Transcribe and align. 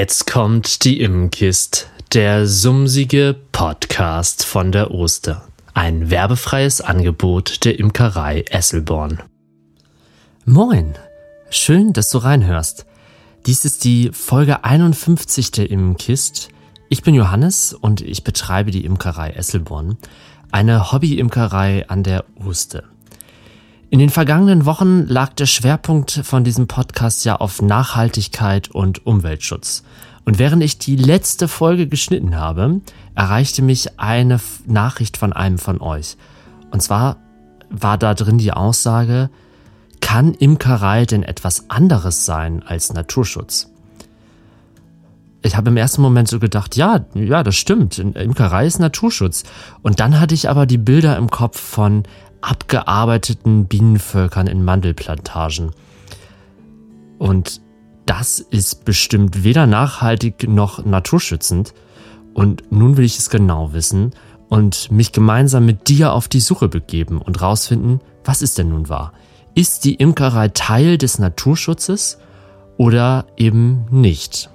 Jetzt 0.00 0.30
kommt 0.30 0.84
die 0.84 1.00
Immenkist, 1.00 1.88
der 2.14 2.46
sumsige 2.46 3.34
Podcast 3.50 4.44
von 4.44 4.70
der 4.70 4.92
Oster. 4.92 5.48
Ein 5.74 6.08
werbefreies 6.08 6.80
Angebot 6.80 7.64
der 7.64 7.80
Imkerei 7.80 8.44
Esselborn. 8.48 9.20
Moin, 10.44 10.94
schön, 11.50 11.92
dass 11.92 12.10
du 12.10 12.18
reinhörst. 12.18 12.86
Dies 13.46 13.64
ist 13.64 13.82
die 13.82 14.10
Folge 14.12 14.62
51 14.62 15.50
der 15.50 15.68
Immenkist. 15.68 16.50
Ich 16.88 17.02
bin 17.02 17.16
Johannes 17.16 17.72
und 17.72 18.00
ich 18.00 18.22
betreibe 18.22 18.70
die 18.70 18.84
Imkerei 18.84 19.30
Esselborn, 19.30 19.98
eine 20.52 20.92
Hobby-Imkerei 20.92 21.88
an 21.88 22.04
der 22.04 22.24
Oste. 22.36 22.84
In 23.90 24.00
den 24.00 24.10
vergangenen 24.10 24.66
Wochen 24.66 25.06
lag 25.06 25.32
der 25.32 25.46
Schwerpunkt 25.46 26.20
von 26.22 26.44
diesem 26.44 26.66
Podcast 26.68 27.24
ja 27.24 27.36
auf 27.36 27.62
Nachhaltigkeit 27.62 28.68
und 28.68 29.06
Umweltschutz. 29.06 29.82
Und 30.26 30.38
während 30.38 30.62
ich 30.62 30.76
die 30.76 30.96
letzte 30.96 31.48
Folge 31.48 31.86
geschnitten 31.86 32.36
habe, 32.36 32.82
erreichte 33.14 33.62
mich 33.62 33.98
eine 33.98 34.40
Nachricht 34.66 35.16
von 35.16 35.32
einem 35.32 35.56
von 35.56 35.80
euch. 35.80 36.18
Und 36.70 36.82
zwar 36.82 37.16
war 37.70 37.96
da 37.96 38.12
drin 38.12 38.36
die 38.36 38.52
Aussage, 38.52 39.30
kann 40.00 40.34
Imkerei 40.34 41.06
denn 41.06 41.22
etwas 41.22 41.70
anderes 41.70 42.26
sein 42.26 42.62
als 42.62 42.92
Naturschutz? 42.92 43.70
Ich 45.40 45.56
habe 45.56 45.70
im 45.70 45.78
ersten 45.78 46.02
Moment 46.02 46.28
so 46.28 46.40
gedacht, 46.40 46.76
ja, 46.76 47.06
ja, 47.14 47.42
das 47.42 47.56
stimmt. 47.56 47.98
Imkerei 47.98 48.66
ist 48.66 48.80
Naturschutz. 48.80 49.44
Und 49.80 49.98
dann 49.98 50.20
hatte 50.20 50.34
ich 50.34 50.50
aber 50.50 50.66
die 50.66 50.76
Bilder 50.76 51.16
im 51.16 51.30
Kopf 51.30 51.58
von 51.58 52.02
abgearbeiteten 52.40 53.66
Bienenvölkern 53.66 54.46
in 54.46 54.64
Mandelplantagen. 54.64 55.72
Und 57.18 57.60
das 58.06 58.38
ist 58.38 58.84
bestimmt 58.84 59.44
weder 59.44 59.66
nachhaltig 59.66 60.48
noch 60.48 60.84
naturschützend. 60.84 61.74
Und 62.34 62.70
nun 62.70 62.96
will 62.96 63.04
ich 63.04 63.18
es 63.18 63.30
genau 63.30 63.72
wissen 63.72 64.12
und 64.48 64.90
mich 64.90 65.12
gemeinsam 65.12 65.66
mit 65.66 65.88
dir 65.88 66.12
auf 66.12 66.28
die 66.28 66.40
Suche 66.40 66.68
begeben 66.68 67.20
und 67.20 67.42
rausfinden, 67.42 68.00
was 68.24 68.42
ist 68.42 68.58
denn 68.58 68.70
nun 68.70 68.88
wahr? 68.88 69.12
Ist 69.54 69.84
die 69.84 69.94
Imkerei 69.94 70.48
Teil 70.48 70.98
des 70.98 71.18
Naturschutzes 71.18 72.18
oder 72.76 73.26
eben 73.36 73.86
nicht? 73.90 74.50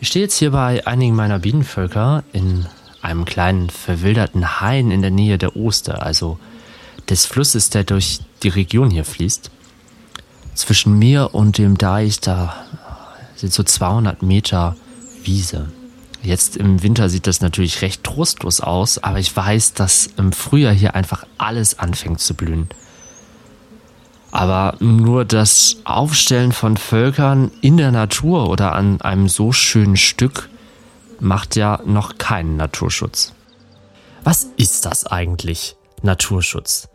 Ich 0.00 0.08
stehe 0.08 0.24
jetzt 0.24 0.36
hier 0.36 0.50
bei 0.50 0.86
einigen 0.86 1.16
meiner 1.16 1.38
Bienenvölker 1.38 2.22
in 2.32 2.66
einem 3.06 3.24
kleinen 3.24 3.70
verwilderten 3.70 4.60
Hain 4.60 4.90
in 4.90 5.00
der 5.00 5.12
Nähe 5.12 5.38
der 5.38 5.56
Oster, 5.56 6.02
also 6.02 6.38
des 7.08 7.24
Flusses, 7.24 7.70
der 7.70 7.84
durch 7.84 8.20
die 8.42 8.48
Region 8.48 8.90
hier 8.90 9.04
fließt. 9.04 9.50
Zwischen 10.54 10.98
mir 10.98 11.34
und 11.34 11.58
dem 11.58 11.78
Deich, 11.78 12.20
da 12.20 12.56
sind 13.36 13.52
so 13.52 13.62
200 13.62 14.22
Meter 14.22 14.76
Wiese. 15.22 15.68
Jetzt 16.22 16.56
im 16.56 16.82
Winter 16.82 17.08
sieht 17.08 17.28
das 17.28 17.40
natürlich 17.40 17.82
recht 17.82 18.02
trostlos 18.02 18.60
aus, 18.60 18.98
aber 18.98 19.20
ich 19.20 19.34
weiß, 19.34 19.74
dass 19.74 20.08
im 20.16 20.32
Frühjahr 20.32 20.72
hier 20.72 20.94
einfach 20.96 21.24
alles 21.38 21.78
anfängt 21.78 22.20
zu 22.20 22.34
blühen. 22.34 22.68
Aber 24.32 24.76
nur 24.80 25.24
das 25.24 25.76
Aufstellen 25.84 26.50
von 26.50 26.76
Völkern 26.76 27.52
in 27.60 27.76
der 27.76 27.92
Natur 27.92 28.48
oder 28.48 28.74
an 28.74 29.00
einem 29.00 29.28
so 29.28 29.52
schönen 29.52 29.96
Stück 29.96 30.48
macht 31.20 31.56
ja 31.56 31.80
noch 31.84 32.18
keinen 32.18 32.56
Naturschutz. 32.56 33.32
Was 34.24 34.48
ist 34.56 34.86
das 34.86 35.06
eigentlich, 35.06 35.76
Naturschutz? 36.02 36.88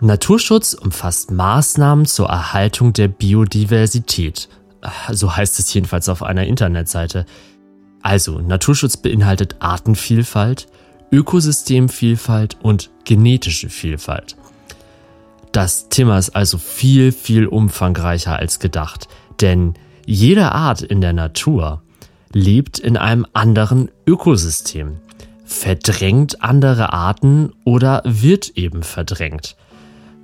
Naturschutz 0.00 0.72
umfasst 0.72 1.30
Maßnahmen 1.30 2.06
zur 2.06 2.28
Erhaltung 2.28 2.94
der 2.94 3.08
Biodiversität. 3.08 4.48
So 5.10 5.36
heißt 5.36 5.58
es 5.58 5.72
jedenfalls 5.74 6.08
auf 6.08 6.22
einer 6.22 6.46
Internetseite. 6.46 7.26
Also, 8.02 8.38
Naturschutz 8.38 8.96
beinhaltet 8.96 9.56
Artenvielfalt, 9.58 10.68
Ökosystemvielfalt 11.12 12.56
und 12.62 12.90
genetische 13.04 13.68
Vielfalt. 13.68 14.36
Das 15.52 15.88
Thema 15.88 16.16
ist 16.16 16.30
also 16.30 16.56
viel, 16.56 17.12
viel 17.12 17.46
umfangreicher 17.46 18.36
als 18.36 18.60
gedacht, 18.60 19.08
denn 19.40 19.74
jede 20.06 20.52
Art 20.52 20.80
in 20.80 21.00
der 21.00 21.12
Natur 21.12 21.82
lebt 22.32 22.78
in 22.78 22.96
einem 22.96 23.26
anderen 23.32 23.90
Ökosystem, 24.06 24.98
verdrängt 25.44 26.42
andere 26.42 26.92
Arten 26.92 27.52
oder 27.64 28.02
wird 28.04 28.50
eben 28.56 28.82
verdrängt. 28.82 29.56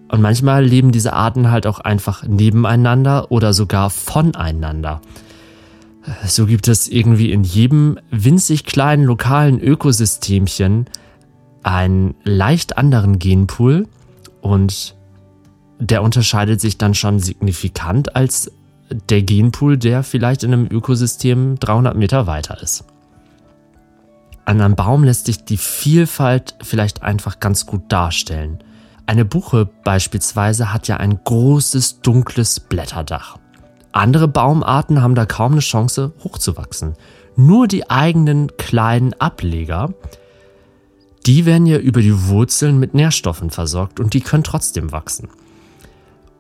Und 0.09 0.23
manchmal 0.23 0.65
leben 0.65 0.93
diese 0.93 1.13
Arten 1.15 1.51
halt 1.51 1.67
auch 1.67 1.81
einfach 1.81 2.23
nebeneinander 2.23 3.33
oder 3.33 3.53
sogar 3.53 3.91
voneinander. 3.91 5.01
So 6.25 6.47
gibt 6.47 6.69
es 6.69 6.87
irgendwie 6.87 7.33
in 7.33 7.43
jedem 7.43 7.99
winzig 8.13 8.65
kleinen 8.65 9.03
lokalen 9.03 9.61
Ökosystemchen 9.61 10.87
einen 11.65 12.15
leicht 12.23 12.79
anderen 12.79 13.19
Genpool 13.19 13.89
und 14.41 14.95
der 15.81 16.05
unterscheidet 16.05 16.61
sich 16.61 16.79
dann 16.79 16.95
schon 16.95 17.19
signifikant 17.19 18.15
als 18.15 18.53
der 18.91 19.23
Genpool, 19.23 19.77
der 19.77 20.03
vielleicht 20.03 20.43
in 20.43 20.53
einem 20.53 20.69
Ökosystem 20.71 21.59
300 21.59 21.97
Meter 21.97 22.27
weiter 22.27 22.61
ist. 22.63 22.85
An 24.45 24.61
einem 24.61 24.77
Baum 24.77 25.03
lässt 25.03 25.27
sich 25.27 25.45
die 25.45 25.57
Vielfalt 25.57 26.55
vielleicht 26.63 27.03
einfach 27.03 27.41
ganz 27.41 27.67
gut 27.67 27.83
darstellen. 27.89 28.63
Eine 29.05 29.25
Buche 29.25 29.69
beispielsweise 29.85 30.73
hat 30.73 30.89
ja 30.89 30.99
ein 30.99 31.21
großes 31.23 32.01
dunkles 32.01 32.61
Blätterdach. 32.61 33.39
Andere 33.93 34.29
Baumarten 34.29 35.03
haben 35.03 35.15
da 35.15 35.27
kaum 35.27 35.53
eine 35.53 35.61
Chance 35.61 36.13
hochzuwachsen. 36.23 36.95
Nur 37.35 37.67
die 37.67 37.91
eigenen 37.91 38.57
kleinen 38.57 39.15
Ableger, 39.15 39.95
die 41.27 41.45
werden 41.45 41.67
ja 41.67 41.79
über 41.79 42.01
die 42.01 42.29
Wurzeln 42.29 42.79
mit 42.79 42.95
Nährstoffen 42.95 43.51
versorgt 43.51 43.99
und 43.99 44.15
die 44.15 44.21
können 44.21 44.45
trotzdem 44.45 44.93
wachsen. 44.93 45.29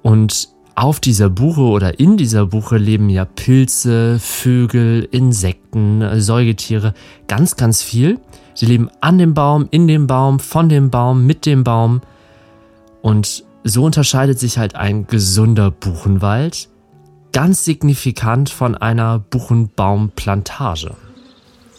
Und 0.03 0.49
auf 0.77 1.01
dieser 1.01 1.31
Buche 1.31 1.63
oder 1.63 1.99
in 1.99 2.17
dieser 2.17 2.47
Buche 2.47 2.77
leben 2.77 3.09
ja 3.09 3.25
Pilze, 3.25 4.19
Vögel, 4.21 5.09
Insekten, 5.11 6.21
Säugetiere, 6.21 6.95
ganz, 7.29 7.57
ganz 7.57 7.83
viel. 7.83 8.21
Sie 8.55 8.67
leben 8.67 8.91
an 9.01 9.19
dem 9.19 9.35
Baum, 9.35 9.69
in 9.71 9.89
dem 9.89 10.07
Baum, 10.07 10.39
von 10.39 10.69
dem 10.69 10.91
Baum, 10.91 11.27
mit 11.27 11.47
dem 11.47 11.65
Baum. 11.65 12.03
Und 13.01 13.45
so 13.65 13.85
unterscheidet 13.85 14.39
sich 14.39 14.59
halt 14.59 14.77
ein 14.77 15.07
gesunder 15.07 15.71
Buchenwald 15.71 16.69
ganz 17.33 17.65
signifikant 17.65 18.49
von 18.49 18.75
einer 18.75 19.19
Buchenbaumplantage. 19.19 20.95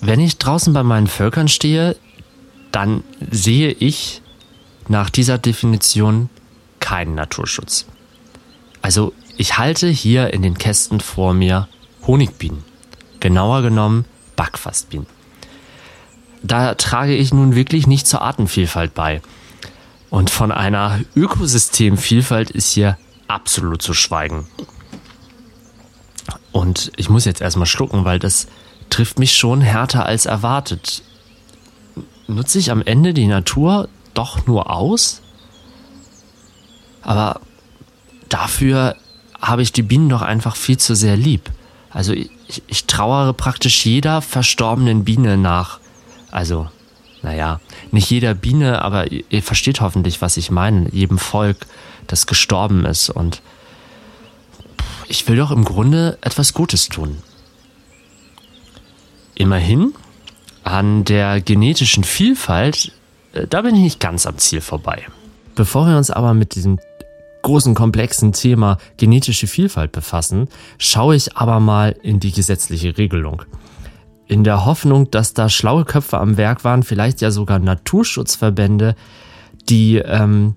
Wenn 0.02 0.19
ich 0.19 0.38
draußen 0.38 0.72
bei 0.74 0.84
meinen 0.84 1.08
Völkern 1.08 1.47
stehe, 1.47 1.96
dann 2.72 3.03
sehe 3.31 3.72
ich 3.72 4.22
nach 4.88 5.09
dieser 5.09 5.40
Definition 5.40 6.29
keinen 6.79 7.16
Naturschutz. 7.16 7.88
Also 8.87 9.11
ich 9.35 9.57
halte 9.57 9.89
hier 9.89 10.33
in 10.33 10.41
den 10.41 10.57
Kästen 10.57 11.01
vor 11.01 11.33
mir 11.33 11.67
Honigbienen. 12.07 12.63
Genauer 13.19 13.61
genommen 13.61 14.05
Backfastbienen. 14.37 15.07
Da 16.41 16.73
trage 16.73 17.13
ich 17.13 17.33
nun 17.33 17.53
wirklich 17.53 17.85
nicht 17.85 18.07
zur 18.07 18.21
Artenvielfalt 18.21 18.93
bei. 18.93 19.21
Und 20.09 20.29
von 20.29 20.53
einer 20.53 21.01
Ökosystemvielfalt 21.17 22.49
ist 22.49 22.71
hier 22.71 22.97
absolut 23.27 23.81
zu 23.81 23.93
schweigen. 23.93 24.47
Und 26.53 26.93
ich 26.95 27.09
muss 27.09 27.25
jetzt 27.25 27.41
erstmal 27.41 27.67
schlucken, 27.67 28.05
weil 28.05 28.19
das 28.19 28.47
trifft 28.89 29.19
mich 29.19 29.35
schon 29.35 29.59
härter 29.59 30.05
als 30.05 30.25
erwartet. 30.25 31.03
Nutze 32.27 32.57
ich 32.57 32.71
am 32.71 32.81
Ende 32.81 33.13
die 33.13 33.27
Natur 33.27 33.90
doch 34.13 34.47
nur 34.47 34.72
aus? 34.72 35.22
Aber 37.01 37.41
dafür 38.29 38.96
habe 39.40 39.62
ich 39.62 39.72
die 39.72 39.84
Bienen 39.84 40.09
doch 40.09 40.22
einfach 40.22 40.56
viel 40.56 40.78
zu 40.78 40.96
sehr 40.96 41.18
lieb. 41.18 41.50
Also 41.90 42.14
ich, 42.14 42.29
ich 42.68 42.85
trauere 42.85 43.34
praktisch 43.34 43.85
jeder 43.85 44.22
verstorbenen 44.22 45.03
Biene 45.03 45.38
nach. 45.38 45.79
Also, 46.32 46.70
naja, 47.22 47.59
nicht 47.91 48.09
jeder 48.09 48.34
Biene, 48.34 48.82
aber 48.82 49.12
ihr, 49.12 49.24
ihr 49.29 49.44
versteht 49.44 49.82
hoffentlich, 49.82 50.22
was 50.22 50.38
ich 50.38 50.52
meine. 50.52 50.90
Jedem 50.91 51.18
Volk, 51.18 51.58
das 52.08 52.28
gestorben 52.28 52.85
ist. 52.85 53.09
Und 53.09 53.41
ich 55.08 55.28
will 55.28 55.38
doch 55.38 55.52
im 55.52 55.64
Grunde 55.64 56.18
etwas 56.22 56.53
Gutes 56.53 56.90
tun. 56.90 57.18
Immerhin, 59.35 59.94
an 60.64 61.06
der 61.06 61.41
genetischen 61.41 62.03
Vielfalt, 62.03 62.91
äh, 63.34 63.47
da 63.47 63.62
bin 63.62 63.76
ich 63.76 63.82
nicht 63.82 64.00
ganz 64.00 64.26
am 64.26 64.38
Ziel 64.38 64.62
vorbei. 64.62 65.06
Bevor 65.56 65.88
wir 65.88 65.97
uns 65.97 66.12
aber 66.12 66.34
mit 66.34 66.56
diesem 66.56 66.79
großen, 67.47 67.76
komplexen 67.76 68.34
Thema 68.34 68.78
genetische 68.97 69.47
Vielfalt 69.47 69.94
befassen, 69.94 70.49
schaue 70.78 71.16
ich 71.16 71.38
aber 71.38 71.61
mal 71.61 71.96
in 72.03 72.20
die 72.20 72.34
gesetzliche 72.34 72.97
Regelung. 72.97 73.44
In 74.26 74.44
der 74.44 74.66
Hoffnung, 74.66 75.09
dass 75.11 75.34
da 75.34 75.47
schlaue 75.47 75.85
Köpfe 75.85 76.17
am 76.17 76.35
Werk 76.35 76.66
waren, 76.66 76.84
vielleicht 76.84 77.22
ja 77.22 77.32
sogar 77.32 77.59
Naturschutzverbände, 77.59 78.96
die, 79.70 79.96
ähm, 79.96 80.55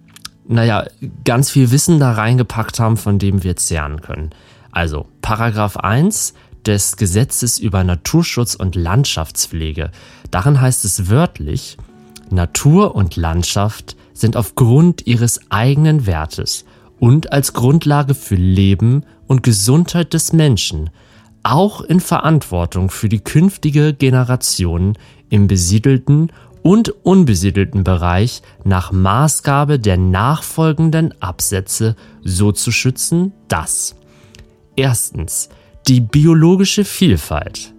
naja, 0.48 0.84
ganz 1.24 1.52
viel 1.52 1.70
Wissen 1.70 2.00
da 2.00 2.10
reingepackt 2.10 2.80
haben, 2.80 2.96
von 2.96 3.20
dem 3.20 3.44
wir 3.44 3.54
zehren 3.54 4.00
können. 4.00 4.30
Also, 4.72 5.06
Paragraph 5.22 5.76
1 5.76 6.34
des 6.66 6.96
Gesetzes 6.96 7.60
über 7.60 7.84
Naturschutz 7.84 8.56
und 8.56 8.74
Landschaftspflege. 8.74 9.92
Darin 10.32 10.60
heißt 10.60 10.84
es 10.84 11.08
wörtlich, 11.08 11.76
Natur 12.30 12.96
und 12.96 13.14
Landschaft 13.14 13.96
sind 14.12 14.36
aufgrund 14.36 15.06
ihres 15.06 15.52
eigenen 15.52 16.06
Wertes 16.06 16.64
und 17.00 17.32
als 17.32 17.54
Grundlage 17.54 18.14
für 18.14 18.36
Leben 18.36 19.04
und 19.26 19.42
Gesundheit 19.42 20.12
des 20.14 20.32
Menschen 20.32 20.90
auch 21.42 21.80
in 21.80 22.00
Verantwortung 22.00 22.90
für 22.90 23.08
die 23.08 23.20
künftige 23.20 23.94
Generation 23.94 24.96
im 25.30 25.46
besiedelten 25.48 26.30
und 26.62 26.90
unbesiedelten 27.04 27.84
Bereich 27.84 28.42
nach 28.64 28.92
Maßgabe 28.92 29.78
der 29.78 29.96
nachfolgenden 29.96 31.14
Absätze 31.22 31.96
so 32.22 32.52
zu 32.52 32.70
schützen, 32.70 33.32
dass 33.48 33.96
erstens 34.76 35.48
die 35.88 36.02
biologische 36.02 36.84
Vielfalt, 36.84 37.72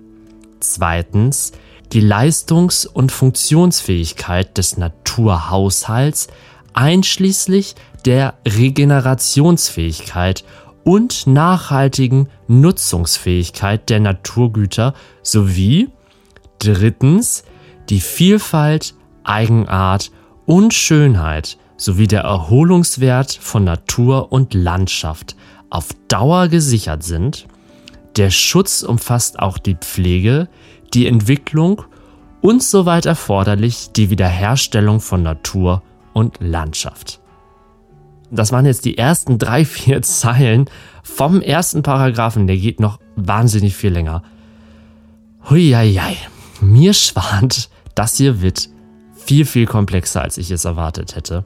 zweitens 0.59 1.51
die 1.93 2.01
Leistungs- 2.01 2.87
und 2.87 3.11
Funktionsfähigkeit 3.11 4.57
des 4.57 4.77
Naturhaushalts 4.77 6.27
einschließlich 6.73 7.75
der 8.05 8.35
Regenerationsfähigkeit 8.47 10.43
und 10.83 11.27
nachhaltigen 11.27 12.29
Nutzungsfähigkeit 12.47 13.89
der 13.89 13.99
Naturgüter 13.99 14.93
sowie 15.21 15.89
drittens 16.59 17.43
die 17.89 17.99
Vielfalt, 17.99 18.95
Eigenart 19.23 20.11
und 20.45 20.73
Schönheit 20.73 21.57
sowie 21.77 22.07
der 22.07 22.21
Erholungswert 22.21 23.31
von 23.31 23.63
Natur 23.63 24.31
und 24.31 24.53
Landschaft 24.53 25.35
auf 25.69 25.89
Dauer 26.07 26.47
gesichert 26.47 27.03
sind. 27.03 27.47
Der 28.17 28.29
Schutz 28.29 28.83
umfasst 28.83 29.39
auch 29.39 29.57
die 29.57 29.75
Pflege, 29.75 30.47
die 30.93 31.07
Entwicklung 31.07 31.83
und 32.41 32.61
soweit 32.63 33.05
erforderlich 33.05 33.91
die 33.95 34.09
Wiederherstellung 34.09 34.99
von 34.99 35.23
Natur 35.23 35.81
und 36.13 36.37
Landschaft. 36.39 37.19
Das 38.31 38.51
waren 38.51 38.65
jetzt 38.65 38.85
die 38.85 38.97
ersten 38.97 39.37
drei, 39.37 39.65
vier 39.65 40.01
Zeilen 40.01 40.69
vom 41.03 41.41
ersten 41.41 41.83
Paragraphen. 41.83 42.47
Der 42.47 42.57
geht 42.57 42.79
noch 42.79 42.99
wahnsinnig 43.15 43.75
viel 43.75 43.91
länger. 43.91 44.23
Huieiei. 45.49 46.15
Mir 46.61 46.93
schwant, 46.93 47.69
das 47.95 48.15
hier 48.15 48.41
wird 48.41 48.69
viel, 49.13 49.45
viel 49.45 49.65
komplexer, 49.65 50.21
als 50.21 50.37
ich 50.37 50.51
es 50.51 50.65
erwartet 50.65 51.15
hätte. 51.15 51.43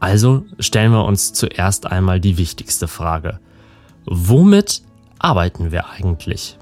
Also 0.00 0.44
stellen 0.58 0.92
wir 0.92 1.04
uns 1.04 1.32
zuerst 1.32 1.86
einmal 1.86 2.20
die 2.20 2.38
wichtigste 2.38 2.88
Frage. 2.88 3.40
Womit 4.06 4.82
arbeiten 5.18 5.72
wir 5.72 5.90
eigentlich? 5.90 6.58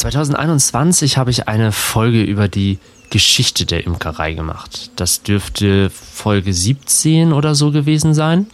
2021 0.00 1.18
habe 1.18 1.30
ich 1.30 1.46
eine 1.46 1.72
Folge 1.72 2.22
über 2.22 2.48
die 2.48 2.78
Geschichte 3.10 3.66
der 3.66 3.84
Imkerei 3.84 4.32
gemacht. 4.32 4.90
Das 4.96 5.22
dürfte 5.22 5.90
Folge 5.90 6.54
17 6.54 7.34
oder 7.34 7.54
so 7.54 7.70
gewesen 7.70 8.14
sein. 8.14 8.46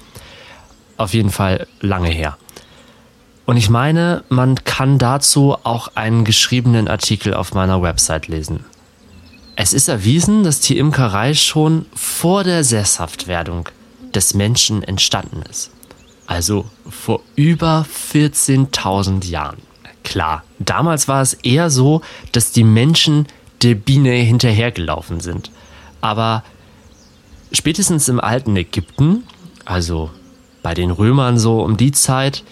Auf 0.97 1.15
jeden 1.15 1.31
Fall 1.31 1.69
lange 1.81 2.09
her. 2.09 2.37
Und 3.45 3.59
ich 3.59 3.71
meine, 3.71 4.25
man 4.29 4.65
kann 4.65 4.99
dazu 4.99 5.57
auch 5.63 5.93
einen 5.95 6.25
geschriebenen 6.25 6.89
Artikel 6.89 7.33
auf 7.33 7.55
meiner 7.55 7.81
Website 7.81 8.27
lesen. 8.27 8.65
Es 9.55 9.73
ist 9.73 9.87
erwiesen, 9.87 10.43
dass 10.43 10.59
die 10.59 10.79
Imkerei 10.79 11.35
schon 11.35 11.87
vor 11.95 12.43
der 12.43 12.65
Sesshaftwerdung 12.65 13.69
des 14.13 14.35
Menschen 14.35 14.83
entstanden 14.83 15.43
ist. 15.49 15.71
Also 16.27 16.67
vor 16.91 17.21
über 17.37 17.87
14.000 18.13 19.25
Jahren. 19.27 19.66
Klar, 20.07 20.45
damals 20.61 21.09
war 21.09 21.21
es 21.21 21.35
eher 21.35 21.69
so, 21.69 22.01
dass 22.31 22.53
die 22.53 22.63
Menschen 22.63 23.27
der 23.63 23.75
Biene 23.75 24.13
hinterhergelaufen 24.13 25.19
sind. 25.19 25.51
Aber 26.01 26.45
spätestens 27.51 28.09
im 28.09 28.21
alten 28.21 28.55
Ägypten, 28.55 29.25
also 29.65 30.11
bei 30.63 30.75
den 30.75 30.93
Römern 30.93 31.41
so 31.41 31.61
um 31.61 31.77
die 31.77 31.91
Zeit, 31.91 32.45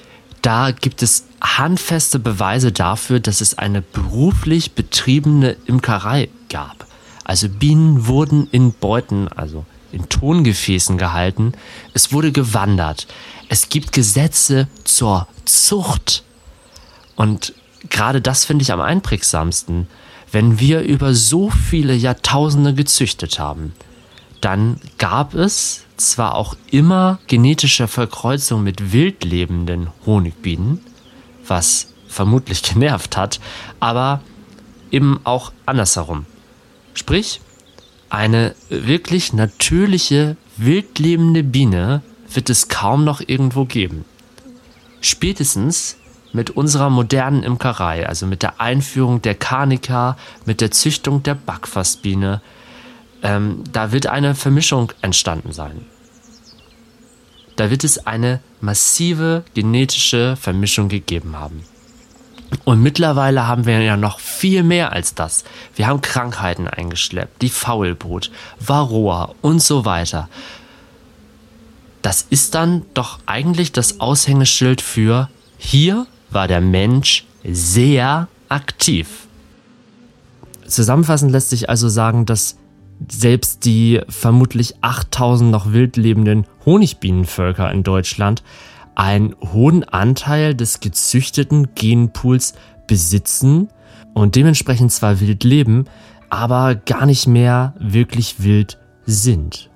da 0.43 0.73
gibt 0.73 1.01
es 1.01 1.27
handfeste 1.41 2.19
Beweise 2.19 2.73
dafür, 2.73 3.21
dass 3.21 3.41
es 3.41 3.57
eine 3.57 3.83
beruflich 3.83 4.73
betriebene 4.73 5.55
Imkerei 5.67 6.31
gab. 6.51 6.89
Also 7.23 7.49
Bienen 7.49 8.09
wurden 8.09 8.49
in 8.51 8.73
Beuten, 8.73 9.29
also 9.29 9.65
in 9.93 10.09
Tongefäßen 10.09 10.99
gehalten. 10.99 11.53
Es 11.93 12.13
wurde 12.13 12.33
gewandert. 12.33 13.07
Es 13.49 13.69
gibt 13.69 13.93
Gesetze 13.93 14.67
zur 14.83 15.29
Zucht. 15.45 16.25
Und 17.17 17.55
gerade 17.91 18.21
das 18.21 18.45
finde 18.45 18.63
ich 18.63 18.73
am 18.73 18.81
einprägsamsten. 18.81 19.89
Wenn 20.31 20.59
wir 20.59 20.83
über 20.83 21.15
so 21.15 21.51
viele 21.51 21.95
Jahrtausende 21.95 22.75
gezüchtet 22.75 23.39
haben, 23.39 23.73
dann 24.41 24.81
gab 24.99 25.35
es 25.35 25.85
zwar 25.97 26.35
auch 26.35 26.57
immer 26.71 27.19
genetische 27.29 27.89
Verkreuzung 27.89 28.63
mit 28.63 28.93
wildlebenden 28.93 29.89
Honigbienen, 30.05 30.81
was 31.47 31.95
vermutlich 32.09 32.63
genervt 32.75 33.17
hat, 33.17 33.41
aber 33.81 34.21
eben 34.91 35.21
auch 35.25 35.53
andersherum. 35.67 36.27
Sprich, 36.95 37.41
eine 38.11 38.55
wirklich 38.69 39.33
natürliche, 39.33 40.37
wildlebende 40.57 41.43
Biene 41.43 42.03
wird 42.33 42.51
es 42.51 42.69
kaum 42.69 43.05
noch 43.05 43.21
irgendwo 43.27 43.65
geben. 43.65 44.05
Spätestens 45.01 45.97
mit 46.35 46.51
unserer 46.51 46.91
modernen 46.91 47.43
Imkerei, 47.43 48.07
also 48.07 48.27
mit 48.27 48.43
der 48.43 48.61
Einführung 48.61 49.23
der 49.23 49.35
Karnika, 49.35 50.17
mit 50.45 50.61
der 50.61 50.71
Züchtung 50.71 51.23
der 51.23 51.35
Backfassbiene, 51.35 52.43
ähm, 53.23 53.63
da 53.73 53.93
wird 53.93 54.09
eine 54.09 54.35
Vermischung 54.35 54.93
entstanden 55.01 55.53
sein. 55.53 55.87
Da 57.57 57.71
wird 57.71 57.85
es 57.85 58.05
eine 58.07 58.41
massive 58.61 59.45
genetische 59.55 60.37
Vermischung 60.37 60.89
gegeben 60.89 61.37
haben. 61.39 61.65
Und 62.65 62.83
mittlerweile 62.83 63.47
haben 63.47 63.65
wir 63.65 63.81
ja 63.81 63.97
noch 63.97 64.19
viel 64.19 64.65
mehr 64.65 64.93
als 64.93 65.15
das. 65.15 65.45
Wir 65.77 65.87
haben 65.87 66.03
Krankheiten 66.03 66.67
eingeschleppt, 66.67 67.43
die 67.43 67.49
Faulbrut, 67.49 68.31
Varroa 68.59 69.35
und 69.41 69.63
so 69.63 69.85
weiter. 69.85 70.29
Das 72.03 72.27
ist 72.29 72.55
dann 72.55 72.85
doch 72.93 73.21
eigentlich 73.27 73.73
das 73.73 74.01
Aushängeschild 74.01 74.83
für 74.83 75.31
hier 75.57 76.07
war 76.31 76.49
der 76.49 76.61
Mensch 76.61 77.25
sehr 77.45 78.29
aktiv. 78.49 79.27
Zusammenfassend 80.67 81.31
lässt 81.31 81.51
sich 81.51 81.69
also 81.69 81.89
sagen, 81.89 82.27
dass 82.27 82.57
selbst 83.09 83.65
die 83.65 84.01
vermutlich 84.09 84.77
8000 84.81 85.51
noch 85.51 85.73
wild 85.73 85.97
lebenden 85.97 86.47
Honigbienenvölker 86.65 87.71
in 87.71 87.83
Deutschland 87.83 88.43
einen 88.95 89.35
hohen 89.53 89.85
Anteil 89.85 90.55
des 90.55 90.81
gezüchteten 90.81 91.75
Genpools 91.75 92.55
besitzen 92.87 93.69
und 94.15 94.37
dementsprechend 94.37 94.93
zwar 94.93 95.21
wild 95.21 95.45
leben, 95.45 95.87
aber 96.31 96.75
gar 96.75 97.07
nicht 97.07 97.27
mehr 97.27 97.75
wirklich 97.79 98.43
wild 98.43 98.79
sind. 99.05 99.71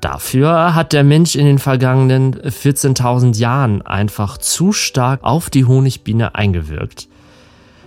Dafür 0.00 0.74
hat 0.74 0.94
der 0.94 1.04
Mensch 1.04 1.36
in 1.36 1.44
den 1.44 1.58
vergangenen 1.58 2.34
14.000 2.34 3.36
Jahren 3.36 3.82
einfach 3.82 4.38
zu 4.38 4.72
stark 4.72 5.22
auf 5.22 5.50
die 5.50 5.66
Honigbiene 5.66 6.34
eingewirkt. 6.34 7.08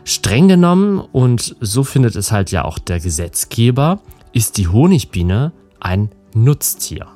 Streng 0.06 0.48
genommen, 0.48 1.00
und 1.00 1.56
so 1.60 1.84
findet 1.84 2.16
es 2.16 2.32
halt 2.32 2.52
ja 2.52 2.66
auch 2.66 2.78
der 2.78 3.00
Gesetzgeber, 3.00 4.00
ist 4.32 4.58
die 4.58 4.68
Honigbiene 4.68 5.54
ein 5.80 6.10
Nutztier. 6.36 7.08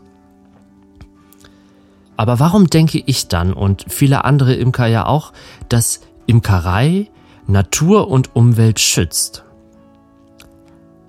Aber 2.15 2.39
warum 2.39 2.67
denke 2.67 3.03
ich 3.05 3.27
dann 3.27 3.53
und 3.53 3.85
viele 3.87 4.25
andere 4.25 4.55
Imker 4.55 4.87
ja 4.87 5.05
auch, 5.05 5.33
dass 5.69 6.01
Imkerei 6.25 7.11
Natur 7.45 8.07
und 8.07 8.35
Umwelt 8.35 8.79
schützt? 8.79 9.43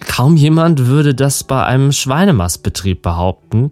Kaum 0.09 0.37
jemand 0.37 0.87
würde 0.87 1.15
das 1.15 1.45
bei 1.45 1.65
einem 1.65 1.93
Schweinemastbetrieb 1.93 3.03
behaupten, 3.03 3.71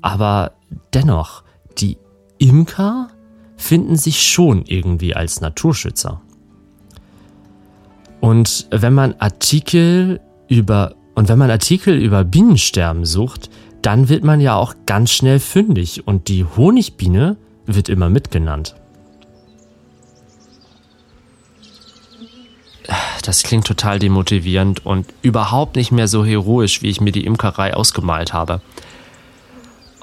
aber 0.00 0.52
dennoch, 0.94 1.42
die 1.76 1.98
Imker 2.38 3.08
finden 3.56 3.96
sich 3.96 4.22
schon 4.22 4.64
irgendwie 4.64 5.14
als 5.14 5.42
Naturschützer. 5.42 6.22
Und 8.20 8.68
wenn 8.70 8.94
man 8.94 9.16
Artikel 9.18 10.20
über 10.48 10.94
und 11.14 11.28
wenn 11.28 11.38
man 11.38 11.50
Artikel 11.50 12.00
über 12.00 12.24
Bienensterben 12.24 13.04
sucht, 13.04 13.50
dann 13.82 14.08
wird 14.08 14.24
man 14.24 14.40
ja 14.40 14.54
auch 14.54 14.74
ganz 14.86 15.10
schnell 15.10 15.40
fündig 15.40 16.06
und 16.06 16.28
die 16.28 16.44
Honigbiene 16.44 17.36
wird 17.66 17.88
immer 17.88 18.08
mitgenannt. 18.08 18.76
Das 23.22 23.44
klingt 23.44 23.66
total 23.66 23.98
demotivierend 23.98 24.84
und 24.84 25.06
überhaupt 25.22 25.76
nicht 25.76 25.92
mehr 25.92 26.08
so 26.08 26.24
heroisch, 26.24 26.82
wie 26.82 26.90
ich 26.90 27.00
mir 27.00 27.12
die 27.12 27.24
Imkerei 27.24 27.74
ausgemalt 27.74 28.32
habe. 28.32 28.60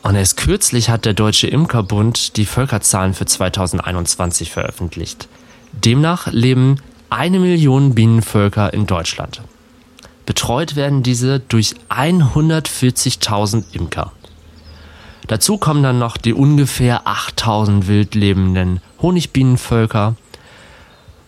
Und 0.02 0.16
erst 0.16 0.38
kürzlich 0.38 0.90
hat 0.90 1.04
der 1.04 1.14
Deutsche 1.14 1.48
Imkerbund 1.48 2.38
die 2.38 2.46
Völkerzahlen 2.46 3.14
für 3.14 3.26
2021 3.26 4.52
veröffentlicht. 4.52 5.28
Demnach 5.74 6.28
leben 6.32 6.78
eine 7.10 7.40
Million 7.40 7.94
Bienenvölker 7.94 8.74
in 8.74 8.88
Deutschland. 8.88 9.42
Betreut 10.26 10.78
werden 10.78 11.04
diese 11.04 11.40
durch 11.40 11.76
140.000 11.90 13.66
Imker. 13.74 14.14
Dazu 15.28 15.58
kommen 15.58 15.84
dann 15.84 16.00
noch 16.00 16.18
die 16.18 16.34
ungefähr 16.34 17.06
8000 17.06 17.88
wild 17.88 18.16
lebenden 18.16 18.82
Honigbienenvölker, 19.02 20.16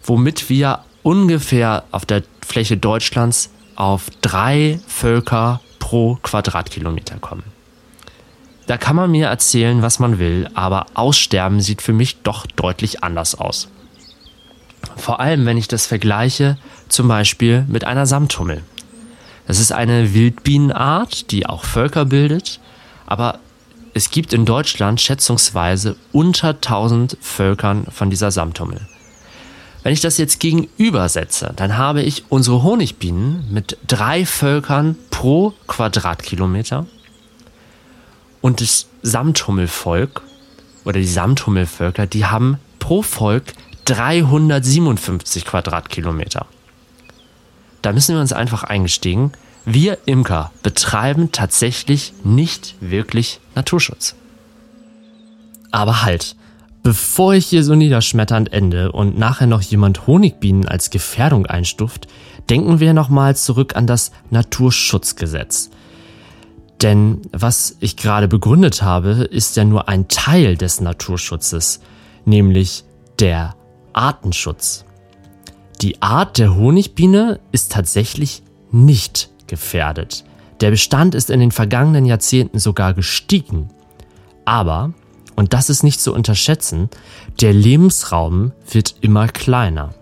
womit 0.04 0.50
wir 0.50 0.80
ungefähr 1.04 1.84
auf 1.92 2.06
der 2.06 2.24
Fläche 2.46 2.78
Deutschlands 2.78 3.52
auf 3.76 4.10
drei 4.22 4.80
Völker 4.88 5.62
pro 5.80 6.18
Quadratkilometer 6.22 7.18
kommen. 7.18 7.44
Da 8.68 8.78
kann 8.78 8.96
man 8.96 9.12
mir 9.12 9.28
erzählen, 9.28 9.82
was 9.82 10.00
man 10.00 10.20
will, 10.20 10.50
aber 10.54 10.86
Aussterben 10.94 11.62
sieht 11.62 11.82
für 11.82 11.94
mich 11.94 12.22
doch 12.22 12.46
deutlich 12.46 13.04
anders 13.04 13.36
aus. 13.36 13.70
Vor 14.96 15.20
allem, 15.20 15.46
wenn 15.46 15.58
ich 15.58 15.68
das 15.68 15.86
vergleiche, 15.88 16.58
zum 16.88 17.08
Beispiel 17.08 17.66
mit 17.68 17.84
einer 17.84 18.06
Samthummel. 18.06 18.64
Das 19.48 19.60
ist 19.60 19.72
eine 19.72 20.14
Wildbienenart, 20.14 21.32
die 21.32 21.48
auch 21.48 21.66
Völker 21.66 22.06
bildet, 22.06 22.60
aber 23.06 23.40
es 23.94 24.10
gibt 24.12 24.32
in 24.32 24.46
Deutschland 24.46 25.02
schätzungsweise 25.02 25.98
unter 26.12 26.50
1000 26.50 27.18
Völkern 27.20 27.86
von 27.92 28.10
dieser 28.10 28.32
Samthummel. 28.32 28.80
Wenn 29.84 29.94
ich 29.94 30.02
das 30.02 30.18
jetzt 30.18 30.40
gegenübersetze, 30.40 31.54
dann 31.56 31.78
habe 31.78 32.04
ich 32.04 32.26
unsere 32.30 32.62
Honigbienen 32.62 33.52
mit 33.52 33.78
drei 33.88 34.26
Völkern 34.26 34.96
pro 35.10 35.54
Quadratkilometer 35.68 36.86
und 38.42 38.62
das 38.62 38.88
Samthummelvolk 39.02 40.22
oder 40.86 41.00
die 41.00 41.08
Samthummelvölker, 41.08 42.06
die 42.06 42.26
haben 42.26 42.58
pro 42.80 43.02
Volk 43.02 43.54
357 43.86 45.46
Quadratkilometer. 45.46 46.46
Da 47.82 47.92
müssen 47.92 48.16
wir 48.16 48.22
uns 48.22 48.34
einfach 48.34 48.64
eingestiegen, 48.64 49.32
wir 49.66 49.98
Imker 50.06 50.52
betreiben 50.64 51.32
tatsächlich 51.32 52.14
nicht 52.24 52.76
wirklich 52.80 53.40
Naturschutz. 53.56 54.16
Aber 55.72 56.04
halt, 56.04 56.36
bevor 56.84 57.34
ich 57.34 57.48
hier 57.48 57.64
so 57.64 57.76
niederschmetternd 57.76 58.52
ende 58.54 58.92
und 58.92 59.18
nachher 59.18 59.48
noch 59.48 59.62
jemand 59.62 60.08
Honigbienen 60.08 60.68
als 60.68 60.90
Gefährdung 60.90 61.46
einstuft, 61.46 62.08
denken 62.50 62.80
wir 62.80 62.94
nochmal 62.94 63.36
zurück 63.36 63.76
an 63.76 63.88
das 63.88 64.12
Naturschutzgesetz. 64.30 65.70
Denn 66.82 67.22
was 67.32 67.78
ich 67.80 67.96
gerade 67.96 68.28
begründet 68.28 68.82
habe, 68.82 69.10
ist 69.30 69.56
ja 69.56 69.64
nur 69.64 69.88
ein 69.88 70.08
Teil 70.08 70.58
des 70.58 70.82
Naturschutzes, 70.82 71.82
nämlich 72.26 72.84
der 73.20 73.56
Artenschutz. 73.94 74.86
Die 75.82 76.02
Art 76.02 76.38
der 76.40 76.56
Honigbiene 76.56 77.40
ist 77.52 77.72
tatsächlich 77.72 78.42
nicht 78.72 79.30
gefährdet. 79.48 80.24
Der 80.60 80.72
Bestand 80.72 81.16
ist 81.16 81.30
in 81.30 81.40
den 81.40 81.52
vergangenen 81.52 82.06
Jahrzehnten 82.06 82.60
sogar 82.60 82.94
gestiegen. 82.94 83.70
Aber, 84.46 84.94
und 85.36 85.54
das 85.54 85.70
ist 85.70 85.84
nicht 85.84 86.02
zu 86.02 86.14
unterschätzen, 86.14 86.90
der 87.40 87.54
Lebensraum 87.54 88.52
wird 88.70 88.96
immer 89.02 89.28
kleiner. 89.28 89.94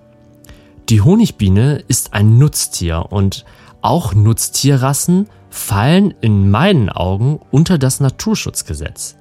Die 0.90 1.02
Honigbiene 1.02 1.84
ist 1.88 2.14
ein 2.14 2.38
Nutztier 2.38 3.06
und 3.12 3.46
auch 3.82 4.14
Nutztierrassen 4.14 5.30
fallen 5.50 6.14
in 6.22 6.50
meinen 6.50 6.90
Augen 6.90 7.40
unter 7.52 7.78
das 7.78 8.00
Naturschutzgesetz. 8.00 9.16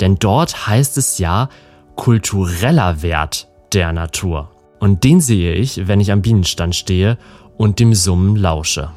Denn 0.00 0.18
dort 0.18 0.66
heißt 0.66 0.98
es 0.98 1.18
ja 1.18 1.48
kultureller 1.96 3.02
Wert 3.02 3.48
der 3.72 3.92
Natur. 3.92 4.50
Und 4.78 5.04
den 5.04 5.20
sehe 5.20 5.54
ich, 5.54 5.88
wenn 5.88 6.00
ich 6.00 6.12
am 6.12 6.22
Bienenstand 6.22 6.76
stehe 6.76 7.18
und 7.56 7.80
dem 7.80 7.94
Summen 7.94 8.36
lausche. 8.36 8.90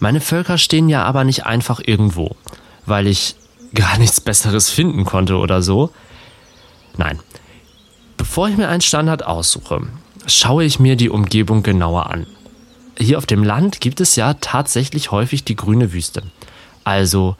Meine 0.00 0.20
Völker 0.20 0.58
stehen 0.58 0.88
ja 0.88 1.04
aber 1.04 1.24
nicht 1.24 1.46
einfach 1.46 1.80
irgendwo, 1.84 2.34
weil 2.86 3.06
ich 3.06 3.36
gar 3.74 3.98
nichts 3.98 4.20
Besseres 4.20 4.70
finden 4.70 5.04
konnte 5.04 5.36
oder 5.36 5.62
so. 5.62 5.90
Nein. 6.96 7.18
Bevor 8.16 8.48
ich 8.48 8.56
mir 8.56 8.68
einen 8.68 8.82
Standard 8.82 9.24
aussuche, 9.24 9.86
schaue 10.26 10.64
ich 10.64 10.78
mir 10.78 10.96
die 10.96 11.08
Umgebung 11.08 11.62
genauer 11.62 12.10
an 12.10 12.26
hier 13.00 13.18
auf 13.18 13.26
dem 13.26 13.42
Land 13.42 13.80
gibt 13.80 14.00
es 14.00 14.16
ja 14.16 14.34
tatsächlich 14.34 15.10
häufig 15.10 15.44
die 15.44 15.56
grüne 15.56 15.92
Wüste. 15.92 16.22
Also 16.84 17.36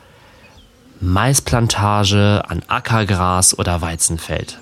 Maisplantage 1.00 2.42
an 2.48 2.62
Ackergras 2.66 3.58
oder 3.58 3.80
Weizenfeld. 3.80 4.58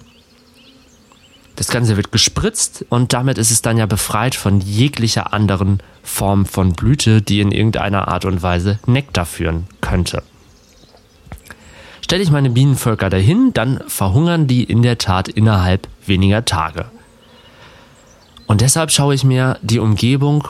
Das 1.57 1.69
Ganze 1.69 1.97
wird 1.97 2.13
gespritzt 2.13 2.85
und 2.89 3.13
damit 3.13 3.37
ist 3.37 3.51
es 3.51 3.63
dann 3.63 3.79
ja 3.79 3.87
befreit 3.87 4.37
von 4.37 4.61
jeglicher 4.61 5.33
anderen 5.33 5.83
Form 6.05 6.47
von 6.47 6.73
Blüte, 6.73 7.21
die 7.21 7.41
in 7.41 7.51
irgendeiner 7.51 8.07
Art 8.09 8.25
und 8.25 8.43
Weise 8.43 8.79
Nektar 8.87 9.27
führen 9.27 9.67
könnte. 9.81 10.23
Stelle 12.09 12.23
ich 12.23 12.31
meine 12.31 12.49
Bienenvölker 12.49 13.11
dahin, 13.11 13.53
dann 13.53 13.81
verhungern 13.87 14.47
die 14.47 14.65
in 14.65 14.81
der 14.81 14.97
Tat 14.97 15.29
innerhalb 15.29 15.89
weniger 16.07 16.47
Tage. 16.47 16.87
Und 18.47 18.63
deshalb 18.63 18.91
schaue 18.91 19.15
ich 19.15 19.25
mir 19.25 19.59
die 19.61 19.79
Umgebung 19.79 20.49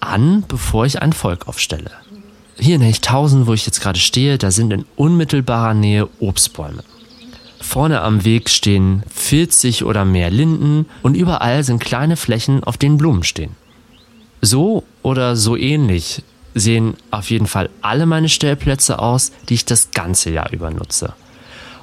an, 0.00 0.42
bevor 0.48 0.84
ich 0.84 1.00
ein 1.00 1.12
Volk 1.12 1.46
aufstelle. 1.46 1.92
Hier 2.58 2.74
in 2.74 2.82
Hechthausen, 2.82 3.46
wo 3.46 3.54
ich 3.54 3.66
jetzt 3.66 3.80
gerade 3.80 4.00
stehe, 4.00 4.36
da 4.36 4.50
sind 4.50 4.72
in 4.72 4.84
unmittelbarer 4.96 5.74
Nähe 5.74 6.08
Obstbäume. 6.18 6.82
Vorne 7.60 8.00
am 8.00 8.24
Weg 8.24 8.50
stehen 8.50 9.04
40 9.14 9.84
oder 9.84 10.04
mehr 10.04 10.32
Linden 10.32 10.86
und 11.04 11.14
überall 11.14 11.62
sind 11.62 11.78
kleine 11.78 12.16
Flächen, 12.16 12.64
auf 12.64 12.78
denen 12.78 12.98
Blumen 12.98 13.22
stehen. 13.22 13.54
So 14.42 14.82
oder 15.04 15.36
so 15.36 15.56
ähnlich 15.56 16.24
sehen 16.56 16.94
auf 17.10 17.30
jeden 17.30 17.46
Fall 17.46 17.68
alle 17.82 18.06
meine 18.06 18.28
Stellplätze 18.28 18.98
aus, 18.98 19.30
die 19.48 19.54
ich 19.54 19.64
das 19.66 19.90
ganze 19.92 20.30
Jahr 20.30 20.50
über 20.52 20.70
nutze. 20.70 21.14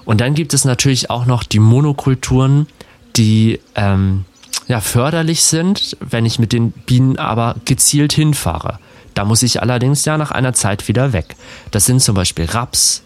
Und 0.03 0.19
dann 0.19 0.33
gibt 0.33 0.53
es 0.53 0.65
natürlich 0.65 1.09
auch 1.09 1.25
noch 1.25 1.43
die 1.43 1.59
Monokulturen, 1.59 2.67
die 3.15 3.59
ähm, 3.75 4.25
ja, 4.67 4.81
förderlich 4.81 5.43
sind, 5.43 5.95
wenn 5.99 6.25
ich 6.25 6.39
mit 6.39 6.51
den 6.51 6.71
Bienen 6.71 7.17
aber 7.17 7.55
gezielt 7.65 8.13
hinfahre. 8.13 8.79
Da 9.13 9.25
muss 9.25 9.43
ich 9.43 9.61
allerdings 9.61 10.05
ja 10.05 10.17
nach 10.17 10.31
einer 10.31 10.53
Zeit 10.53 10.87
wieder 10.87 11.13
weg. 11.13 11.35
Das 11.71 11.85
sind 11.85 12.01
zum 12.01 12.15
Beispiel 12.15 12.45
Raps, 12.45 13.03